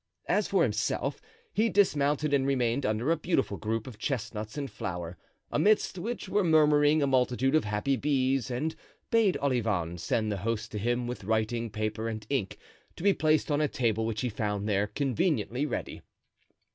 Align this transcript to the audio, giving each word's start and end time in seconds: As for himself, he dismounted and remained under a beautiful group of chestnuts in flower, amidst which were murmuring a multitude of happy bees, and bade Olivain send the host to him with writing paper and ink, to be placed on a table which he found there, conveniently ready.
As 0.27 0.47
for 0.47 0.63
himself, 0.63 1.21
he 1.53 1.69
dismounted 1.69 2.33
and 2.33 2.47
remained 2.47 2.87
under 2.87 3.11
a 3.11 3.15
beautiful 3.15 3.57
group 3.57 3.85
of 3.85 3.99
chestnuts 3.99 4.57
in 4.57 4.67
flower, 4.67 5.15
amidst 5.51 5.99
which 5.99 6.27
were 6.27 6.43
murmuring 6.43 7.03
a 7.03 7.05
multitude 7.05 7.53
of 7.53 7.65
happy 7.65 7.95
bees, 7.97 8.49
and 8.49 8.75
bade 9.11 9.37
Olivain 9.43 9.99
send 9.99 10.31
the 10.31 10.37
host 10.37 10.71
to 10.71 10.79
him 10.79 11.05
with 11.05 11.23
writing 11.25 11.69
paper 11.69 12.07
and 12.07 12.25
ink, 12.31 12.57
to 12.95 13.03
be 13.03 13.13
placed 13.13 13.51
on 13.51 13.61
a 13.61 13.67
table 13.67 14.07
which 14.07 14.21
he 14.21 14.29
found 14.29 14.67
there, 14.67 14.87
conveniently 14.87 15.67
ready. 15.67 16.01